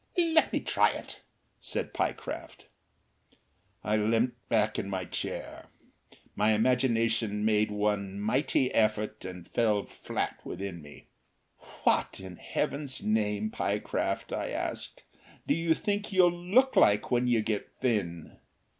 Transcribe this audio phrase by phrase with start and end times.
[0.17, 1.21] "Let me try it,"
[1.59, 2.65] said Pyecraft.
[3.83, 5.67] I leant back in my chair.
[6.35, 11.05] My imagination made one mighty effort and fell flat within me.
[11.83, 15.03] "What in Heaven's name, Pyecraft," I asked,
[15.45, 18.39] "do you think you'll look like when you get thin?"